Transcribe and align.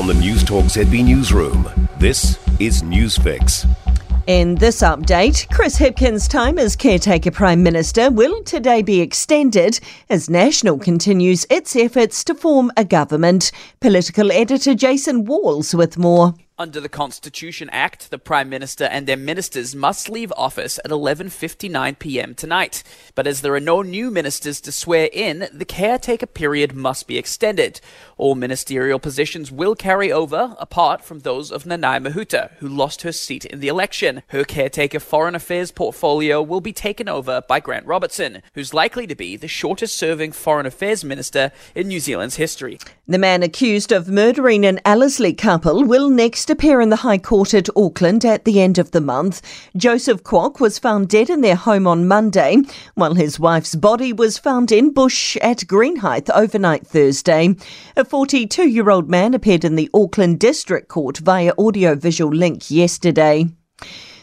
From 0.00 0.06
the 0.06 0.14
Newstalk 0.14 0.64
ZB 0.64 1.04
Newsroom, 1.04 1.68
this 1.98 2.38
is 2.58 2.80
Newsfix. 2.80 3.68
In 4.26 4.54
this 4.54 4.80
update, 4.80 5.46
Chris 5.50 5.76
Hipkins' 5.76 6.26
time 6.26 6.58
as 6.58 6.74
caretaker 6.74 7.30
Prime 7.30 7.62
Minister 7.62 8.10
will 8.10 8.42
today 8.44 8.80
be 8.80 9.02
extended 9.02 9.78
as 10.08 10.30
National 10.30 10.78
continues 10.78 11.44
its 11.50 11.76
efforts 11.76 12.24
to 12.24 12.34
form 12.34 12.72
a 12.78 12.84
government. 12.86 13.52
Political 13.80 14.32
editor 14.32 14.74
Jason 14.74 15.26
Walls 15.26 15.74
with 15.74 15.98
more. 15.98 16.32
Under 16.60 16.78
the 16.78 16.90
Constitution 16.90 17.70
Act, 17.72 18.10
the 18.10 18.18
Prime 18.18 18.50
Minister 18.50 18.84
and 18.84 19.06
their 19.06 19.16
ministers 19.16 19.74
must 19.74 20.10
leave 20.10 20.30
office 20.36 20.78
at 20.84 20.90
11:59 20.90 21.98
p.m. 21.98 22.34
tonight. 22.34 22.82
But 23.14 23.26
as 23.26 23.40
there 23.40 23.54
are 23.54 23.60
no 23.60 23.80
new 23.80 24.10
ministers 24.10 24.60
to 24.60 24.70
swear 24.70 25.08
in, 25.10 25.48
the 25.54 25.64
caretaker 25.64 26.26
period 26.26 26.74
must 26.74 27.06
be 27.06 27.16
extended. 27.16 27.80
All 28.18 28.34
ministerial 28.34 28.98
positions 28.98 29.50
will 29.50 29.74
carry 29.74 30.12
over, 30.12 30.54
apart 30.58 31.02
from 31.02 31.20
those 31.20 31.50
of 31.50 31.64
Nanaia 31.64 32.06
Mahuta, 32.06 32.50
who 32.58 32.68
lost 32.68 33.00
her 33.00 33.12
seat 33.12 33.46
in 33.46 33.60
the 33.60 33.68
election. 33.68 34.22
Her 34.26 34.44
caretaker 34.44 35.00
foreign 35.00 35.34
affairs 35.34 35.70
portfolio 35.70 36.42
will 36.42 36.60
be 36.60 36.74
taken 36.74 37.08
over 37.08 37.40
by 37.40 37.60
Grant 37.60 37.86
Robertson, 37.86 38.42
who's 38.52 38.74
likely 38.74 39.06
to 39.06 39.14
be 39.14 39.34
the 39.34 39.48
shortest-serving 39.48 40.32
foreign 40.32 40.66
affairs 40.66 41.04
minister 41.04 41.52
in 41.74 41.88
New 41.88 42.00
Zealand's 42.00 42.36
history. 42.36 42.78
The 43.08 43.16
man 43.16 43.42
accused 43.42 43.92
of 43.92 44.10
murdering 44.10 44.66
an 44.66 44.78
Ellerslie 44.84 45.32
couple 45.32 45.84
will 45.84 46.10
next 46.10 46.49
appear 46.50 46.80
in 46.80 46.90
the 46.90 46.96
High 46.96 47.18
Court 47.18 47.54
at 47.54 47.68
Auckland 47.76 48.24
at 48.24 48.44
the 48.44 48.60
end 48.60 48.76
of 48.78 48.90
the 48.90 49.00
month. 49.00 49.40
Joseph 49.76 50.22
Kwok 50.22 50.60
was 50.60 50.78
found 50.78 51.08
dead 51.08 51.30
in 51.30 51.40
their 51.40 51.54
home 51.54 51.86
on 51.86 52.08
Monday, 52.08 52.58
while 52.94 53.14
his 53.14 53.40
wife's 53.40 53.74
body 53.74 54.12
was 54.12 54.36
found 54.36 54.70
in 54.72 54.92
bush 54.92 55.36
at 55.38 55.60
Greenhithe 55.60 56.28
overnight 56.34 56.86
Thursday. 56.86 57.54
A 57.96 58.04
42 58.04 58.68
year 58.68 58.90
old 58.90 59.08
man 59.08 59.32
appeared 59.32 59.64
in 59.64 59.76
the 59.76 59.88
Auckland 59.94 60.40
District 60.40 60.88
Court 60.88 61.18
via 61.18 61.52
audiovisual 61.58 62.34
link 62.34 62.70
yesterday. 62.70 63.46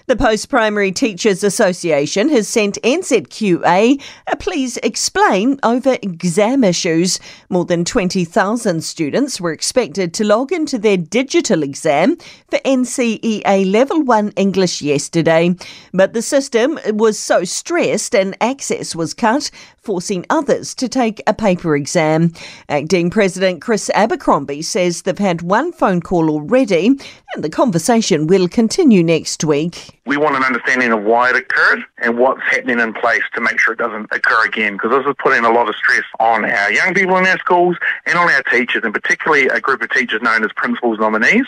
The 0.08 0.16
Post 0.16 0.48
Primary 0.48 0.94
Teachers 0.94 1.44
Association 1.44 2.30
has 2.30 2.48
sent 2.48 2.82
NZQA 2.82 4.02
a 4.28 4.36
please 4.38 4.78
explain 4.78 5.60
over 5.64 5.98
exam 6.02 6.64
issues. 6.64 7.20
More 7.50 7.66
than 7.66 7.84
20,000 7.84 8.86
students 8.86 9.42
were 9.42 9.52
expected 9.52 10.14
to 10.14 10.24
log 10.24 10.54
into 10.54 10.78
their 10.78 10.96
digital 10.96 11.62
exam 11.62 12.16
for 12.50 12.58
NCEA 12.60 13.70
Level 13.70 14.02
1 14.02 14.32
English 14.38 14.82
yesterday, 14.82 15.54
but 15.94 16.14
the 16.14 16.22
system 16.22 16.80
was 16.94 17.20
so 17.20 17.44
stressed 17.44 18.16
and 18.16 18.38
access 18.40 18.96
was 18.96 19.14
cut, 19.14 19.52
forcing 19.76 20.26
others 20.30 20.74
to 20.76 20.88
take 20.88 21.22
a 21.28 21.34
paper 21.34 21.76
exam. 21.76 22.32
Acting 22.70 23.10
President 23.10 23.62
Chris 23.62 23.90
Abercrombie 23.94 24.62
says 24.62 25.02
they've 25.02 25.18
had 25.18 25.42
one 25.42 25.74
phone 25.74 26.00
call 26.00 26.30
already 26.30 26.88
and 26.88 27.44
the 27.44 27.50
conversation 27.50 28.26
will 28.26 28.48
continue 28.48 29.04
next 29.04 29.44
week. 29.44 29.97
We 30.08 30.16
want 30.16 30.38
an 30.38 30.44
understanding 30.44 30.94
of 30.94 31.04
why 31.04 31.32
it 31.32 31.36
occurred 31.36 31.84
and 31.98 32.18
what's 32.18 32.42
happening 32.44 32.80
in 32.80 32.94
place 32.94 33.24
to 33.36 33.42
make 33.42 33.60
sure 33.60 33.74
it 33.74 33.78
doesn't 33.78 34.08
occur 34.12 34.46
again 34.46 34.74
because 34.74 34.92
this 34.92 35.06
is 35.06 35.14
putting 35.20 35.44
a 35.44 35.52
lot 35.52 35.68
of 35.68 35.76
stress 35.76 36.06
on 36.22 36.46
our 36.46 36.72
young 36.72 36.94
people 36.94 37.18
in 37.18 37.26
our 37.26 37.38
schools 37.40 37.76
and 38.06 38.18
on 38.18 38.32
our 38.32 38.42
teachers 38.44 38.84
and 38.86 38.94
particularly 38.94 39.48
a 39.48 39.60
group 39.60 39.82
of 39.82 39.92
teachers 39.92 40.22
known 40.22 40.46
as 40.46 40.52
principals 40.56 40.98
nominees. 40.98 41.46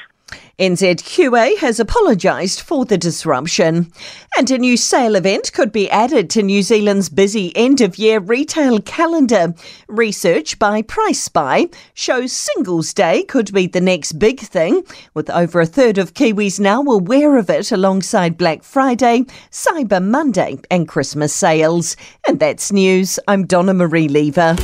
NZQA 0.60 1.58
has 1.60 1.80
apologised 1.80 2.62
for 2.62 2.84
the 2.84 2.98
disruption. 2.98 3.92
And 4.38 4.52
a 4.52 4.58
new 4.58 4.76
sale 4.76 5.16
event 5.16 5.54
could 5.54 5.72
be 5.72 5.90
added 5.90 6.30
to 6.32 6.44
New 6.44 6.62
Zealand's 6.62 7.08
busy 7.10 7.56
end 7.56 7.80
of 7.80 7.98
year 7.98 8.20
retail 8.20 8.80
calendar. 8.82 9.54
Research 9.88 10.60
by 10.60 10.82
PriceSpy 10.82 11.74
shows 11.94 12.34
Singles 12.34 12.94
Day 12.94 13.24
could 13.24 13.54
be 13.54 13.68
the 13.68 13.82
next 13.82 14.20
big 14.20 14.40
thing, 14.40 14.84
with 15.14 15.30
over 15.30 15.62
a 15.62 15.66
third 15.66 15.98
of 15.98 16.14
Kiwis 16.14 16.60
now 16.60 16.82
aware 16.82 17.38
of 17.38 17.50
it 17.50 17.72
alongside 17.72 18.38
Black 18.38 18.64
Friday, 18.64 19.24
Cyber 19.52 20.04
Monday, 20.04 20.60
and 20.70 20.88
Christmas 20.88 21.34
sales. 21.34 21.96
And 22.28 22.40
that's 22.40 22.72
news. 22.72 23.18
I'm 23.28 23.46
Donna 23.46 23.74
Marie 23.74 24.10
Lever. 24.10 24.56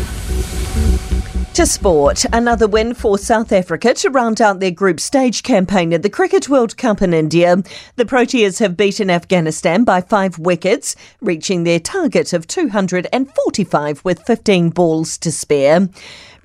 To 1.55 1.65
sport, 1.65 2.25
another 2.33 2.67
win 2.67 2.93
for 2.93 3.17
South 3.17 3.53
Africa 3.53 3.93
to 3.93 4.09
round 4.09 4.41
out 4.41 4.59
their 4.59 4.71
group 4.71 4.99
stage 4.99 5.41
campaign 5.41 5.93
at 5.93 6.03
the 6.03 6.09
Cricket 6.09 6.49
World 6.49 6.75
Cup 6.75 7.01
in 7.01 7.13
India. 7.13 7.63
The 7.95 8.03
Proteas 8.03 8.59
have 8.59 8.75
beaten 8.75 9.09
Afghanistan 9.09 9.85
by 9.85 10.01
five 10.01 10.37
wickets, 10.37 10.97
reaching 11.21 11.63
their 11.63 11.79
target 11.79 12.33
of 12.33 12.45
245 12.45 14.03
with 14.03 14.23
15 14.23 14.69
balls 14.71 15.17
to 15.19 15.31
spare. 15.31 15.87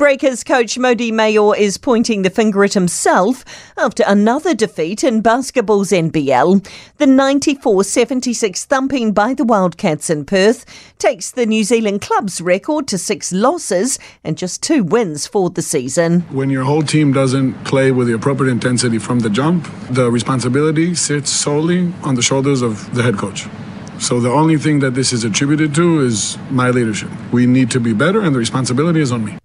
Breakers 0.01 0.43
coach 0.45 0.79
Mody 0.79 1.13
Maor 1.13 1.55
is 1.55 1.77
pointing 1.77 2.23
the 2.23 2.31
finger 2.31 2.65
at 2.65 2.73
himself 2.73 3.45
after 3.77 4.03
another 4.07 4.55
defeat 4.55 5.05
in 5.05 5.21
basketball's 5.21 5.91
NBL. 5.91 6.67
The 6.97 7.07
94 7.07 7.85
76 7.85 8.65
thumping 8.65 9.13
by 9.13 9.35
the 9.35 9.45
Wildcats 9.45 10.09
in 10.09 10.25
Perth 10.25 10.65
takes 10.97 11.31
the 11.31 11.45
New 11.45 11.65
Zealand 11.65 12.01
club's 12.01 12.41
record 12.41 12.89
to 12.89 12.97
six 12.97 13.31
losses 13.31 13.99
and 14.25 14.39
just 14.39 14.63
two 14.63 14.83
wins 14.83 15.27
for 15.27 15.51
the 15.51 15.61
season. 15.61 16.23
When 16.31 16.49
your 16.49 16.65
whole 16.65 16.83
team 16.83 17.13
doesn't 17.13 17.63
play 17.65 17.93
with 17.93 18.07
the 18.07 18.15
appropriate 18.15 18.51
intensity 18.51 18.99
from 18.99 19.21
the 19.21 19.29
jump, 19.29 19.69
the 19.91 20.11
responsibility 20.11 20.95
sits 20.95 21.29
solely 21.29 21.93
on 22.05 22.15
the 22.15 22.23
shoulders 22.23 22.63
of 22.63 22.95
the 22.95 23.03
head 23.03 23.19
coach. 23.19 23.49
So 23.99 24.19
the 24.19 24.31
only 24.31 24.57
thing 24.57 24.79
that 24.79 24.95
this 24.95 25.13
is 25.13 25.25
attributed 25.25 25.75
to 25.75 26.01
is 26.01 26.39
my 26.51 26.71
leadership. 26.71 27.11
We 27.33 27.45
need 27.45 27.71
to 27.73 27.81
be 27.81 27.93
better, 27.93 28.23
and 28.23 28.35
the 28.35 28.39
responsibility 28.39 29.03
is 29.03 29.13
on 29.13 29.27
me. 29.27 29.40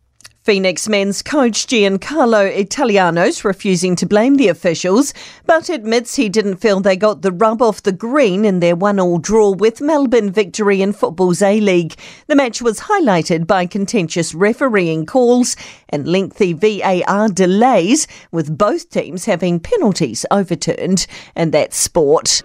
Phoenix 0.45 0.88
men's 0.88 1.23
coach 1.23 1.66
Giancarlo 1.66 2.56
Italiano's 2.56 3.44
refusing 3.44 3.95
to 3.95 4.06
blame 4.06 4.35
the 4.35 4.47
officials, 4.47 5.11
but 5.47 5.69
admits 5.69 6.13
he 6.13 6.29
didn't 6.29 6.57
feel 6.57 6.79
they 6.79 6.95
got 6.95 7.23
the 7.23 7.31
rub 7.31 7.63
off 7.63 7.81
the 7.81 7.91
green 7.91 8.45
in 8.45 8.59
their 8.59 8.75
one-all 8.75 9.17
draw 9.17 9.50
with 9.50 9.81
Melbourne 9.81 10.29
victory 10.29 10.84
in 10.84 10.94
football's 10.94 11.41
A-League. 11.41 11.95
The 12.28 12.35
match 12.35 12.61
was 12.61 12.81
highlighted 12.81 13.47
by 13.47 13.66
contentious 13.66 14.35
refereeing 14.35 15.07
calls 15.07 15.55
and 15.89 16.07
lengthy 16.07 16.53
VAR 16.53 17.28
delays, 17.29 18.07
with 18.31 18.55
both 18.55 18.91
teams 18.91 19.25
having 19.25 19.59
penalties 19.59 20.28
overturned. 20.29 21.07
And 21.35 21.51
that's 21.53 21.75
sport. 21.75 22.44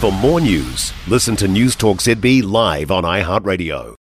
For 0.00 0.10
more 0.10 0.40
news, 0.40 0.92
listen 1.06 1.36
to 1.36 1.46
Newstalk 1.46 1.98
ZB 1.98 2.42
live 2.42 2.90
on 2.90 3.04
iHeartRadio. 3.04 3.94